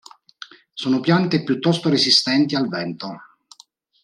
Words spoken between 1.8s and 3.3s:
resistenti al vento.